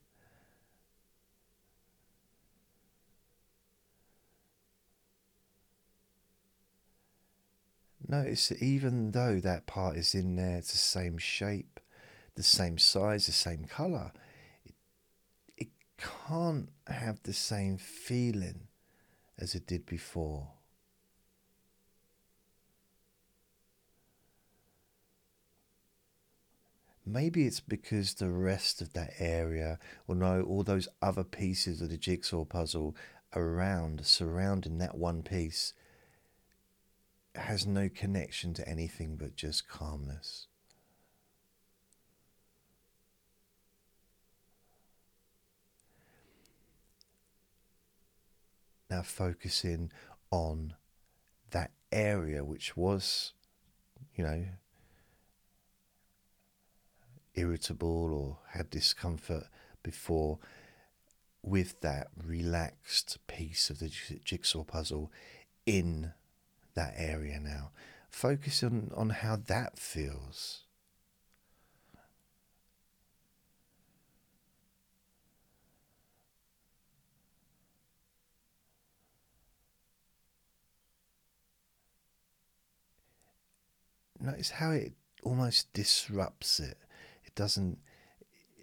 Notice 8.08 8.50
that 8.50 8.62
even 8.62 9.12
though 9.12 9.40
that 9.40 9.66
part 9.66 9.98
is 9.98 10.14
in 10.14 10.36
there, 10.36 10.58
it's 10.58 10.72
the 10.72 10.78
same 10.78 11.18
shape, 11.18 11.80
the 12.36 12.44
same 12.44 12.78
size, 12.78 13.26
the 13.26 13.32
same 13.32 13.66
colour, 13.66 14.12
it, 14.64 14.76
it 15.58 15.68
can't 15.98 16.70
have 16.88 17.24
the 17.24 17.34
same 17.34 17.78
feeling 17.78 18.68
as 19.40 19.56
it 19.56 19.66
did 19.66 19.86
before. 19.86 20.50
Maybe 27.08 27.46
it's 27.46 27.60
because 27.60 28.16
the 28.16 28.32
rest 28.32 28.82
of 28.82 28.94
that 28.94 29.14
area, 29.20 29.78
or 30.08 30.16
no, 30.16 30.42
all 30.42 30.64
those 30.64 30.88
other 31.02 31.24
pieces 31.24 31.82
of 31.82 31.90
the 31.90 31.98
jigsaw 31.98 32.46
puzzle 32.46 32.96
around, 33.36 34.06
surrounding 34.06 34.80
that 34.80 34.98
one 34.98 35.22
piece, 35.22 35.74
has 37.38 37.66
no 37.66 37.90
connection 37.90 38.54
to 38.56 38.68
anything 38.68 39.16
but 39.16 39.36
just 39.36 39.68
calmness. 39.68 40.48
Now, 48.90 49.02
focusing 49.02 49.92
on 50.32 50.76
that 51.52 51.72
area 51.92 52.44
which 52.44 52.78
was, 52.78 53.34
you 54.16 54.24
know, 54.24 54.46
irritable 57.34 58.14
or 58.14 58.38
had 58.52 58.70
discomfort 58.70 59.48
before, 59.84 60.40
with 61.42 61.82
that 61.82 62.08
relaxed 62.24 63.18
piece 63.28 63.70
of 63.70 63.80
the 63.80 63.90
jigsaw 64.24 64.64
puzzle 64.64 65.12
in 65.66 66.12
that 66.76 66.94
area 66.98 67.40
now. 67.40 67.72
Focus 68.10 68.64
on, 68.64 68.92
on 68.96 69.10
how 69.10 69.36
that 69.48 69.78
feels. 69.78 70.62
Notice 84.20 84.52
how 84.52 84.72
it 84.72 84.94
almost 85.24 85.72
disrupts 85.74 86.60
it. 86.60 86.78
It 87.26 87.36
doesn't 87.36 87.80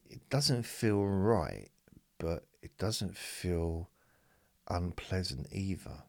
it 0.09 0.29
doesn't 0.29 0.65
feel 0.65 1.05
right, 1.05 1.71
but 2.19 2.45
it 2.63 2.77
doesn't 2.79 3.17
feel 3.17 3.89
unpleasant 4.69 5.47
either 5.53 6.03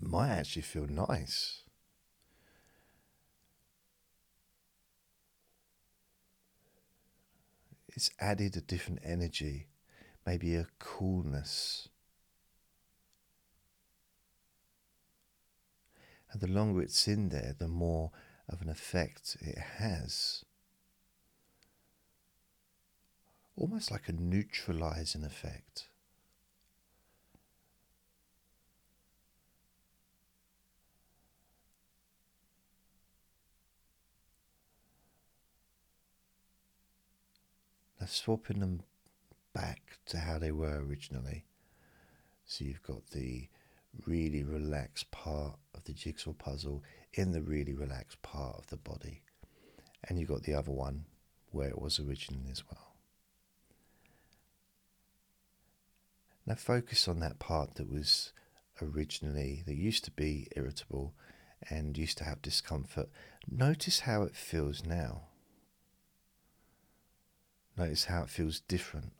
might 0.00 0.30
actually 0.30 0.62
feel 0.62 0.86
nice. 0.86 1.62
It's 7.88 8.10
added 8.20 8.56
a 8.56 8.60
different 8.60 9.00
energy, 9.02 9.68
maybe 10.26 10.54
a 10.54 10.66
coolness. 10.78 11.88
And 16.30 16.40
the 16.40 16.46
longer 16.46 16.82
it's 16.82 17.08
in 17.08 17.30
there, 17.30 17.54
the 17.58 17.68
more 17.68 18.10
of 18.48 18.60
an 18.60 18.68
effect 18.68 19.36
it 19.40 19.58
has. 19.78 20.44
Almost 23.56 23.90
like 23.90 24.08
a 24.08 24.12
neutralizing 24.12 25.24
effect. 25.24 25.88
Swapping 38.06 38.60
them 38.60 38.82
back 39.54 39.98
to 40.06 40.18
how 40.18 40.38
they 40.38 40.52
were 40.52 40.84
originally. 40.84 41.44
So 42.44 42.64
you've 42.64 42.82
got 42.82 43.06
the 43.10 43.48
really 44.06 44.42
relaxed 44.42 45.10
part 45.10 45.58
of 45.74 45.84
the 45.84 45.92
jigsaw 45.92 46.32
puzzle 46.32 46.82
in 47.14 47.32
the 47.32 47.42
really 47.42 47.72
relaxed 47.72 48.20
part 48.22 48.56
of 48.56 48.66
the 48.68 48.76
body. 48.76 49.22
And 50.08 50.18
you've 50.18 50.28
got 50.28 50.42
the 50.42 50.54
other 50.54 50.72
one 50.72 51.06
where 51.50 51.68
it 51.68 51.80
was 51.80 51.98
originally 51.98 52.50
as 52.50 52.62
well. 52.70 52.94
Now 56.46 56.54
focus 56.54 57.08
on 57.08 57.18
that 57.20 57.38
part 57.38 57.74
that 57.74 57.90
was 57.90 58.32
originally, 58.80 59.62
that 59.66 59.74
used 59.74 60.04
to 60.04 60.10
be 60.12 60.46
irritable 60.54 61.14
and 61.70 61.96
used 61.96 62.18
to 62.18 62.24
have 62.24 62.42
discomfort. 62.42 63.08
Notice 63.50 64.00
how 64.00 64.22
it 64.22 64.36
feels 64.36 64.84
now. 64.84 65.22
Notice 67.76 68.06
how 68.06 68.22
it 68.22 68.30
feels 68.30 68.60
different. 68.60 69.12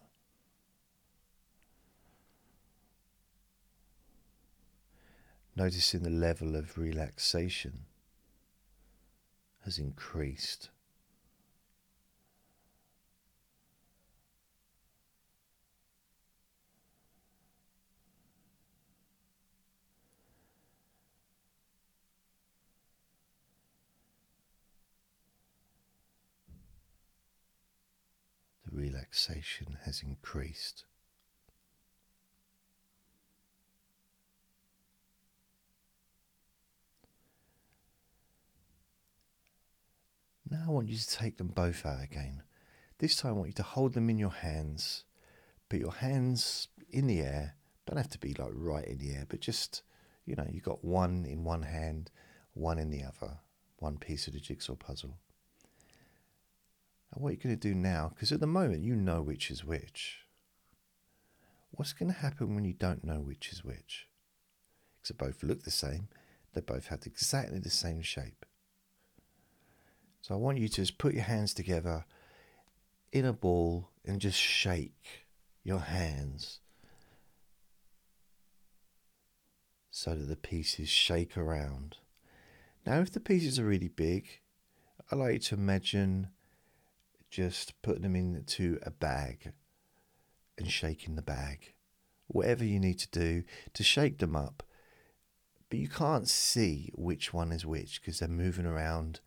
Noticing 5.55 6.03
the 6.03 6.11
level 6.11 6.57
of 6.57 6.79
relaxation 6.79 7.85
has 9.65 9.79
increased. 9.79 10.71
Relaxation 28.77 29.79
has 29.85 30.03
increased. 30.03 30.85
Now 40.49 40.65
I 40.69 40.71
want 40.71 40.89
you 40.89 40.97
to 40.97 41.11
take 41.11 41.39
them 41.39 41.49
both 41.49 41.85
out 41.85 42.05
again. 42.05 42.43
This 42.99 43.17
time 43.17 43.31
I 43.31 43.35
want 43.35 43.49
you 43.49 43.55
to 43.55 43.63
hold 43.63 43.95
them 43.95 44.09
in 44.09 44.19
your 44.19 44.31
hands, 44.31 45.05
put 45.69 45.81
your 45.81 45.93
hands 45.93 46.69
in 46.91 47.09
the 47.09 47.21
air. 47.21 47.57
Don't 47.87 47.97
have 47.97 48.11
to 48.11 48.19
be 48.19 48.35
like 48.35 48.53
right 48.53 48.85
in 48.85 48.99
the 48.99 49.13
air, 49.13 49.27
but 49.29 49.41
just, 49.41 49.83
you 50.25 50.37
know, 50.37 50.47
you've 50.49 50.63
got 50.63 50.85
one 50.85 51.25
in 51.25 51.45
one 51.45 51.63
hand, 51.63 52.11
one 52.55 52.79
in 52.79 52.91
the 52.91 53.03
other, 53.03 53.39
one 53.79 53.99
piece 53.99 54.27
of 54.27 54.35
the 54.35 54.41
jigsaw 54.41 54.77
puzzle. 54.77 55.19
And 57.13 57.23
what 57.23 57.31
you're 57.31 57.43
going 57.43 57.59
to 57.59 57.69
do 57.69 57.75
now, 57.75 58.11
because 58.15 58.33
at 58.33 58.41
the 58.41 58.47
moment 58.47 58.83
you 58.83 58.97
know 58.97 59.23
which 59.23 59.51
is 59.51 59.65
which. 59.65 60.21
What's 61.71 61.93
going 61.93 62.13
to 62.13 62.19
happen 62.19 62.55
when 62.55 62.65
you 62.65 62.73
don't 62.73 63.05
know 63.05 63.21
which 63.21 63.53
is 63.53 63.65
which? 63.65 64.09
Because 64.97 65.17
they 65.17 65.27
both 65.27 65.43
look 65.43 65.63
the 65.63 65.71
same, 65.71 66.09
they 66.55 66.61
both 66.61 66.89
have 66.89 67.07
exactly 67.07 67.59
the 67.59 67.71
same 67.71 68.03
shape. 68.03 68.47
So 70.23 70.35
I 70.35 70.39
want 70.39 70.59
you 70.59 70.69
to 70.69 70.75
just 70.75 70.99
put 70.99 71.15
your 71.15 71.23
hands 71.23 71.55
together 71.55 72.05
in 73.13 73.25
a 73.25 73.33
ball 73.33 73.91
and 74.05 74.21
just 74.21 74.39
shake 74.39 75.27
your 75.63 75.81
hands. 75.81 76.61
so 79.97 80.15
that 80.15 80.27
the 80.27 80.37
pieces 80.37 80.91
shake 80.91 81.39
around. 81.39 81.97
Now, 82.85 83.01
if 83.01 83.11
the 83.11 83.19
pieces 83.19 83.59
are 83.59 83.65
really 83.65 83.89
big, 83.89 84.29
I 85.11 85.17
like 85.17 85.33
you 85.33 85.39
to 85.39 85.55
imagine 85.55 86.29
just 87.37 87.75
putting 87.83 88.01
them 88.01 88.17
into 88.17 88.79
a 88.83 88.91
bag 88.91 89.53
and 90.57 90.71
shaking 90.71 91.17
the 91.17 91.23
bag. 91.23 91.75
Whatever 92.29 92.65
you 92.65 92.81
need 92.81 92.99
to 93.01 93.11
do 93.11 93.43
to 93.75 93.85
shake 93.85 94.17
them 94.21 94.35
up. 94.35 94.63
But 95.69 95.79
you 95.79 95.87
can't 95.87 96.27
see 96.27 96.91
which 96.95 97.35
one 97.35 97.53
is 97.53 97.67
which 97.67 98.01
because 98.01 98.21
they're 98.21 98.29
moving 98.29 98.65
around 98.65 99.21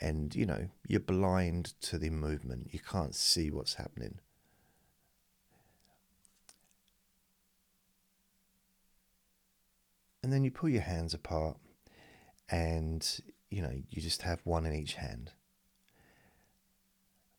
and 0.00 0.36
you 0.36 0.46
know, 0.46 0.68
you're 0.86 1.00
blind 1.00 1.74
to 1.80 1.98
the 1.98 2.10
movement. 2.10 2.68
You 2.70 2.78
can't 2.78 3.16
see 3.16 3.50
what's 3.50 3.74
happening. 3.74 4.20
And 10.22 10.32
then 10.32 10.44
you 10.44 10.52
pull 10.52 10.68
your 10.68 10.82
hands 10.82 11.12
apart 11.12 11.56
and 12.48 13.04
you 13.50 13.62
know, 13.62 13.72
you 13.90 14.00
just 14.00 14.22
have 14.22 14.42
one 14.44 14.64
in 14.64 14.76
each 14.76 14.94
hand. 14.94 15.32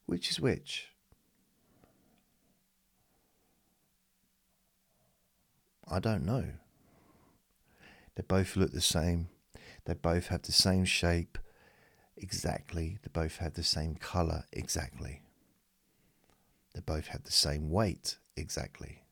Which 0.10 0.32
is 0.32 0.39
which? 0.39 0.88
I 5.88 6.00
don't 6.00 6.26
know. 6.26 6.45
They 8.15 8.24
both 8.28 8.56
look 8.56 8.72
the 8.72 8.82
same. 8.82 9.30
They 9.86 9.93
both 9.93 10.30
have 10.30 10.41
the 10.41 10.52
same 10.52 10.86
shape 10.86 11.38
exactly. 12.17 12.98
They 13.04 13.10
both 13.13 13.38
have 13.38 13.54
the 13.54 13.63
same 13.63 13.98
colour 13.98 14.45
exactly. 14.52 15.22
They 16.74 16.82
both 16.82 17.10
have 17.10 17.22
the 17.22 17.32
same 17.32 17.69
weight 17.69 18.17
exactly. 18.36 19.04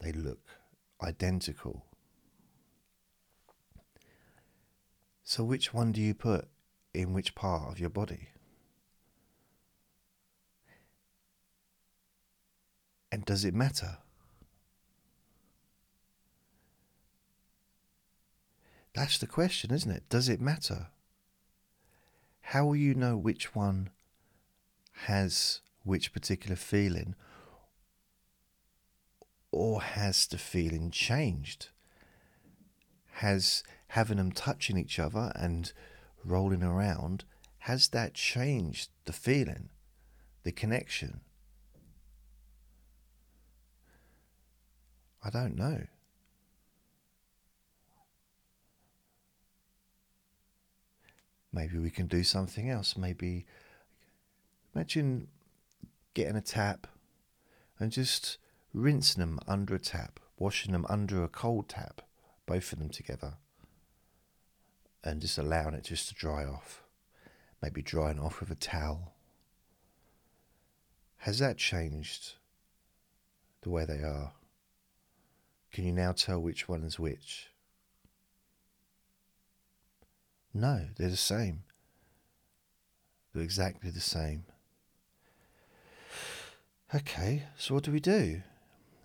They 0.00 0.12
look 0.12 0.48
identical. 1.02 1.84
So, 5.24 5.44
which 5.44 5.74
one 5.74 5.92
do 5.92 6.00
you 6.00 6.14
put 6.14 6.48
in 6.94 7.12
which 7.12 7.34
part 7.34 7.70
of 7.70 7.78
your 7.78 7.90
body? 7.90 8.30
And 13.10 13.24
does 13.24 13.44
it 13.44 13.54
matter? 13.54 13.98
That's 18.94 19.18
the 19.18 19.26
question, 19.26 19.72
isn't 19.72 19.90
it? 19.90 20.08
Does 20.08 20.28
it 20.28 20.40
matter? 20.40 20.88
How 22.40 22.64
will 22.64 22.76
you 22.76 22.94
know 22.94 23.16
which 23.16 23.54
one 23.54 23.90
has 25.04 25.60
which 25.84 26.12
particular 26.12 26.56
feeling 26.56 27.14
or 29.52 29.82
has 29.82 30.26
the 30.26 30.38
feeling 30.38 30.90
changed? 30.90 31.68
Has 33.14 33.62
having 33.88 34.16
them 34.16 34.32
touching 34.32 34.78
each 34.78 34.98
other 34.98 35.32
and 35.34 35.72
rolling 36.24 36.62
around, 36.62 37.24
has 37.60 37.88
that 37.88 38.14
changed 38.14 38.90
the 39.04 39.12
feeling, 39.12 39.68
the 40.42 40.52
connection? 40.52 41.20
I 45.26 45.30
don't 45.30 45.56
know. 45.56 45.82
Maybe 51.52 51.78
we 51.78 51.90
can 51.90 52.06
do 52.06 52.22
something 52.22 52.70
else. 52.70 52.96
Maybe 52.96 53.44
imagine 54.72 55.26
getting 56.14 56.36
a 56.36 56.40
tap 56.40 56.86
and 57.80 57.90
just 57.90 58.38
rinsing 58.72 59.18
them 59.20 59.40
under 59.48 59.74
a 59.74 59.80
tap, 59.80 60.20
washing 60.38 60.70
them 60.70 60.86
under 60.88 61.24
a 61.24 61.28
cold 61.28 61.68
tap, 61.68 62.02
both 62.46 62.72
of 62.72 62.78
them 62.78 62.90
together, 62.90 63.34
and 65.02 65.20
just 65.20 65.38
allowing 65.38 65.74
it 65.74 65.82
just 65.82 66.08
to 66.08 66.14
dry 66.14 66.44
off. 66.44 66.84
Maybe 67.60 67.82
drying 67.82 68.20
off 68.20 68.38
with 68.38 68.52
a 68.52 68.54
towel. 68.54 69.14
Has 71.16 71.40
that 71.40 71.56
changed 71.56 72.34
the 73.62 73.70
way 73.70 73.84
they 73.84 74.04
are? 74.04 74.34
Can 75.76 75.84
you 75.84 75.92
now 75.92 76.12
tell 76.12 76.40
which 76.40 76.70
one 76.70 76.84
is 76.84 76.98
which? 76.98 77.50
No, 80.54 80.86
they're 80.96 81.10
the 81.10 81.18
same. 81.18 81.64
They're 83.34 83.42
exactly 83.42 83.90
the 83.90 84.00
same. 84.00 84.46
Okay, 86.94 87.42
so 87.58 87.74
what 87.74 87.82
do 87.82 87.92
we 87.92 88.00
do? 88.00 88.40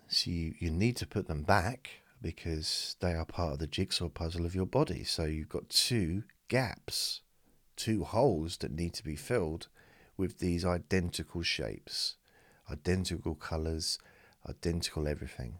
So 0.08 0.30
you, 0.30 0.54
you 0.58 0.70
need 0.70 0.96
to 0.96 1.06
put 1.06 1.28
them 1.28 1.42
back 1.42 1.90
because 2.22 2.96
they 3.00 3.12
are 3.12 3.26
part 3.26 3.52
of 3.52 3.58
the 3.58 3.66
jigsaw 3.66 4.08
puzzle 4.08 4.46
of 4.46 4.54
your 4.54 4.64
body. 4.64 5.04
So 5.04 5.24
you've 5.24 5.50
got 5.50 5.68
two 5.68 6.22
gaps, 6.48 7.20
two 7.76 8.02
holes 8.04 8.56
that 8.62 8.72
need 8.72 8.94
to 8.94 9.04
be 9.04 9.14
filled 9.14 9.68
with 10.16 10.38
these 10.38 10.64
identical 10.64 11.42
shapes, 11.42 12.14
identical 12.70 13.34
colours, 13.34 13.98
identical 14.48 15.06
everything. 15.06 15.58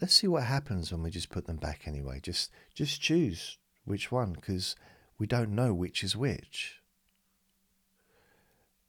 Let's 0.00 0.14
see 0.14 0.26
what 0.26 0.44
happens 0.44 0.90
when 0.90 1.02
we 1.02 1.10
just 1.10 1.30
put 1.30 1.46
them 1.46 1.56
back 1.56 1.82
anyway. 1.86 2.20
Just 2.22 2.50
just 2.74 3.00
choose 3.00 3.58
which 3.84 4.10
one 4.10 4.32
because 4.32 4.76
we 5.18 5.26
don't 5.26 5.54
know 5.54 5.74
which 5.74 6.02
is 6.02 6.16
which. 6.16 6.82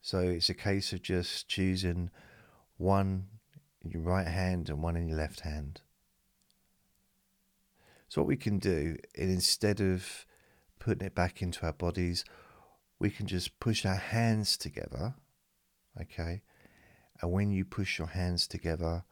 So 0.02 0.20
it's 0.20 0.50
a 0.50 0.54
case 0.54 0.92
of 0.94 1.02
just 1.02 1.48
choosing 1.48 2.10
one 2.78 3.28
in 3.84 3.92
your 3.92 4.02
right 4.02 4.28
hand 4.28 4.70
and 4.70 4.82
one 4.82 4.98
in 4.98 5.08
your 5.08 5.18
left 5.18 5.42
hand. 5.42 5.82
So 8.10 8.22
what 8.22 8.28
we 8.28 8.38
can 8.38 8.60
do, 8.60 8.98
instead 9.16 9.80
of 9.80 10.26
putting 10.80 11.06
it 11.06 11.16
back 11.16 11.42
into 11.42 11.66
our 11.66 11.74
bodies, 11.74 12.26
we 13.00 13.10
can 13.10 13.28
just 13.28 13.60
push 13.60 13.86
our 13.86 13.96
hands 13.96 14.58
together, 14.58 15.16
okay? 16.00 16.42
And 17.22 17.32
when 17.32 17.52
you 17.52 17.66
push 17.66 17.98
your 17.98 18.10
hands 18.10 18.46
together, 18.46 19.04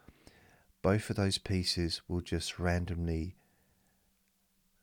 both 0.82 1.10
of 1.10 1.16
those 1.16 1.38
pieces 1.38 2.02
will 2.08 2.22
just 2.22 2.60
randomly 2.60 3.36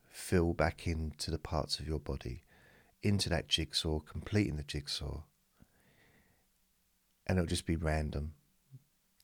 fill 0.07 0.53
back 0.53 0.87
into 0.87 1.31
the 1.31 1.39
parts 1.39 1.79
of 1.79 1.87
your 1.87 1.99
body, 1.99 2.45
into 3.03 3.29
that 3.29 3.49
jigsaw, 3.49 4.01
completing 4.01 4.57
the 4.57 4.63
jigsaw. 4.63 5.23
And 7.27 7.39
it'll 7.39 7.49
just 7.49 7.67
be 7.67 7.77
random. 7.77 8.35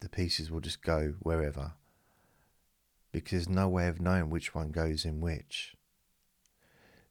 The 0.01 0.09
pieces 0.09 0.51
will 0.51 0.61
just 0.61 0.83
go 0.83 1.15
wherever. 1.21 1.73
Because 3.13 3.47
there's 3.47 3.49
no 3.49 3.69
way 3.69 3.89
of 3.89 4.01
knowing 4.01 4.29
which 4.29 4.55
one 4.55 4.71
goes 4.71 5.05
in 5.05 5.21
which. 5.21 5.75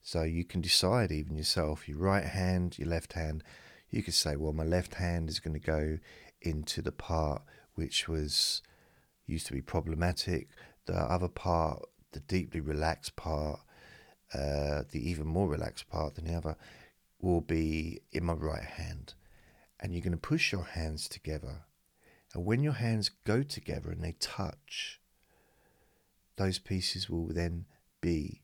So 0.01 0.23
you 0.23 0.43
can 0.43 0.59
decide 0.59 1.11
even 1.11 1.35
yourself, 1.37 1.87
your 1.87 1.97
right 1.97 2.25
hand, 2.25 2.77
your 2.77 2.89
left 2.89 3.13
hand. 3.13 3.43
You 3.89 4.03
could 4.03 4.13
say, 4.13 4.35
well, 4.35 4.51
my 4.51 4.65
left 4.65 4.95
hand 4.95 5.29
is 5.29 5.39
going 5.39 5.53
to 5.53 5.65
go 5.65 5.99
into 6.41 6.81
the 6.81 6.91
part 6.91 7.41
which 7.75 8.07
was 8.09 8.61
used 9.25 9.47
to 9.47 9.53
be 9.53 9.61
problematic. 9.61 10.49
The 10.85 10.95
other 10.95 11.27
part, 11.27 11.83
the 12.11 12.19
deeply 12.21 12.59
relaxed 12.59 13.15
part, 13.15 13.59
uh, 14.33 14.83
the 14.91 15.09
even 15.09 15.27
more 15.27 15.47
relaxed 15.47 15.89
part 15.89 16.15
than 16.15 16.25
the 16.25 16.35
other, 16.35 16.55
will 17.19 17.41
be 17.41 18.01
in 18.11 18.25
my 18.25 18.33
right 18.33 18.63
hand. 18.63 19.13
And 19.79 19.93
you're 19.93 20.01
going 20.01 20.11
to 20.11 20.17
push 20.17 20.51
your 20.51 20.63
hands 20.63 21.07
together. 21.07 21.65
And 22.33 22.45
when 22.45 22.63
your 22.63 22.73
hands 22.73 23.09
go 23.25 23.43
together 23.43 23.91
and 23.91 24.03
they 24.03 24.15
touch, 24.19 24.99
those 26.37 26.59
pieces 26.59 27.09
will 27.09 27.27
then 27.27 27.65
be 28.01 28.41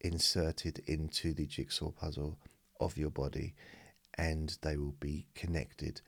inserted 0.00 0.80
into 0.86 1.34
the 1.34 1.46
jigsaw 1.46 1.90
puzzle 1.90 2.38
of 2.80 2.96
your 2.96 3.10
body 3.10 3.54
and 4.14 4.56
they 4.62 4.76
will 4.76 4.96
be 4.98 5.26
connected 5.34 6.00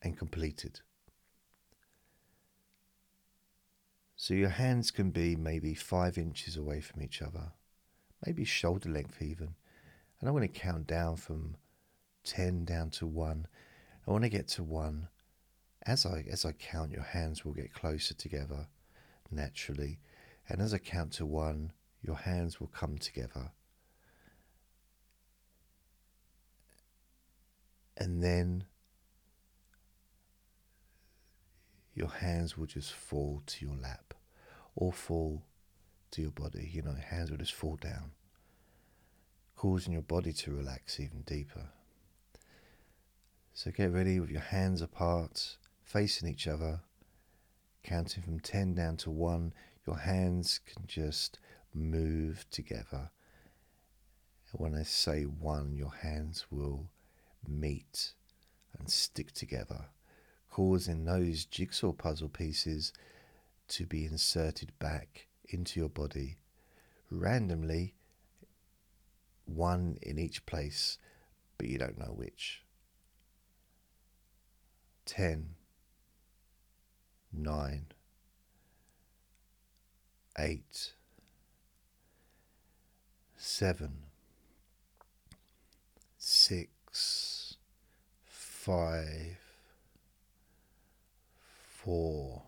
and 0.00 0.16
completed. 0.18 0.80
So 4.22 4.34
your 4.34 4.50
hands 4.50 4.92
can 4.92 5.10
be 5.10 5.34
maybe 5.34 5.74
five 5.74 6.16
inches 6.16 6.56
away 6.56 6.80
from 6.80 7.02
each 7.02 7.22
other, 7.22 7.50
maybe 8.24 8.44
shoulder 8.44 8.88
length 8.88 9.20
even. 9.20 9.56
And 10.20 10.28
I 10.28 10.30
want 10.30 10.44
to 10.44 10.60
count 10.60 10.86
down 10.86 11.16
from 11.16 11.56
10 12.22 12.64
down 12.64 12.90
to 12.90 13.06
1. 13.08 13.48
I 14.06 14.10
want 14.12 14.22
to 14.22 14.30
get 14.30 14.46
to 14.50 14.62
1. 14.62 15.08
As 15.86 16.06
I, 16.06 16.24
as 16.30 16.44
I 16.44 16.52
count, 16.52 16.92
your 16.92 17.02
hands 17.02 17.44
will 17.44 17.52
get 17.52 17.74
closer 17.74 18.14
together 18.14 18.68
naturally. 19.32 19.98
And 20.48 20.62
as 20.62 20.72
I 20.72 20.78
count 20.78 21.14
to 21.14 21.26
1, 21.26 21.72
your 22.00 22.18
hands 22.18 22.60
will 22.60 22.68
come 22.68 22.98
together. 22.98 23.50
And 27.96 28.22
then 28.22 28.66
your 31.94 32.08
hands 32.08 32.56
will 32.56 32.66
just 32.66 32.92
fall 32.92 33.42
to 33.46 33.66
your 33.66 33.76
lap 33.76 34.14
or 34.74 34.92
fall 34.92 35.42
to 36.12 36.22
your 36.22 36.30
body. 36.30 36.70
You 36.72 36.82
know, 36.82 36.92
your 36.92 37.00
hands 37.00 37.30
will 37.30 37.38
just 37.38 37.54
fall 37.54 37.76
down, 37.76 38.12
causing 39.56 39.92
your 39.92 40.02
body 40.02 40.32
to 40.32 40.52
relax 40.52 40.98
even 40.98 41.22
deeper. 41.22 41.68
So 43.54 43.70
get 43.70 43.92
ready 43.92 44.18
with 44.18 44.30
your 44.30 44.40
hands 44.40 44.80
apart, 44.80 45.56
facing 45.82 46.28
each 46.28 46.46
other, 46.46 46.80
Counting 47.82 48.22
from 48.22 48.38
10 48.38 48.74
down 48.74 48.96
to 48.98 49.10
1, 49.10 49.52
your 49.86 49.98
hands 49.98 50.60
can 50.64 50.86
just 50.86 51.40
move 51.74 52.46
together. 52.50 53.10
When 54.52 54.74
I 54.74 54.84
say 54.84 55.24
1, 55.24 55.74
your 55.74 55.92
hands 55.92 56.46
will 56.50 56.90
meet 57.46 58.12
and 58.78 58.88
stick 58.88 59.32
together, 59.32 59.86
causing 60.52 61.06
those 61.06 61.46
jigsaw 61.46 61.92
puzzle 61.92 62.28
pieces 62.28 62.92
to 63.68 63.86
be 63.86 64.04
inserted 64.04 64.70
back 64.78 65.28
into 65.48 65.80
your 65.80 65.88
body 65.88 66.36
randomly, 67.10 67.94
one 69.46 69.96
in 70.02 70.18
each 70.18 70.44
place, 70.44 70.98
but 71.56 71.68
you 71.68 71.78
don't 71.78 71.98
know 71.98 72.12
which. 72.14 72.62
10, 75.06 75.54
9, 77.32 77.86
8, 80.38 80.92
7, 83.36 83.92
6, 86.18 87.56
5, 88.26 89.41
4, 91.84 92.42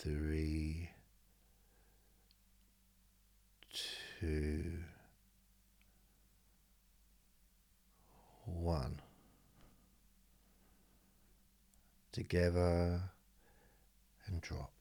three, 0.00 0.90
two, 4.18 4.78
one. 8.46 8.98
Together 12.12 13.02
and 14.26 14.40
drop. 14.40 14.73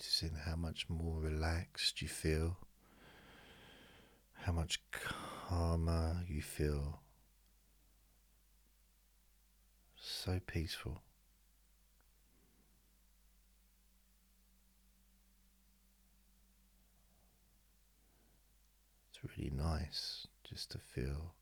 Noticing 0.00 0.34
how 0.46 0.56
much 0.56 0.88
more 0.88 1.20
relaxed 1.20 2.00
you 2.00 2.08
feel, 2.08 2.56
how 4.32 4.50
much 4.50 4.80
calmer 4.90 6.24
you 6.26 6.40
feel. 6.40 7.02
So 10.00 10.40
peaceful. 10.46 11.02
It's 19.10 19.36
really 19.36 19.50
nice 19.50 20.26
just 20.48 20.70
to 20.70 20.78
feel 20.78 21.34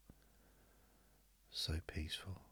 so 1.49 1.75
peaceful. 1.87 2.48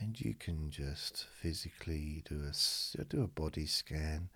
And 0.00 0.18
you 0.18 0.34
can 0.34 0.70
just 0.70 1.26
physically 1.40 2.22
do 2.26 2.42
a, 2.42 3.04
do 3.04 3.22
a 3.22 3.26
body 3.28 3.66
scan, 3.66 4.30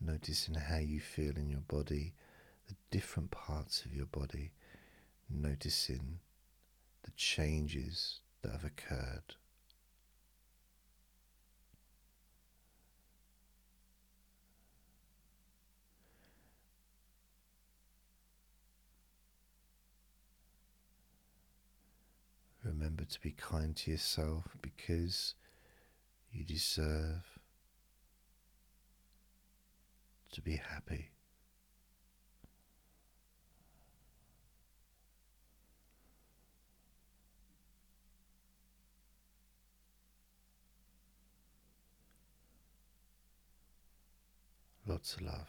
noticing 0.00 0.54
how 0.54 0.78
you 0.78 1.00
feel 1.00 1.36
in 1.36 1.50
your 1.50 1.64
body, 1.66 2.14
the 2.68 2.76
different 2.92 3.32
parts 3.32 3.84
of 3.84 3.92
your 3.92 4.06
body, 4.06 4.52
noticing 5.28 6.20
the 7.02 7.10
changes 7.16 8.20
that 8.42 8.52
have 8.52 8.64
occurred. 8.64 9.34
Remember 22.78 23.04
to 23.04 23.20
be 23.20 23.32
kind 23.32 23.74
to 23.74 23.90
yourself 23.90 24.56
because 24.62 25.34
you 26.30 26.44
deserve 26.44 27.40
to 30.30 30.40
be 30.40 30.60
happy. 30.70 31.08
Lots 44.86 45.14
of 45.14 45.22
love. 45.22 45.48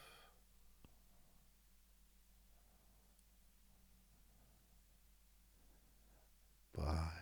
Bye. 6.75 7.18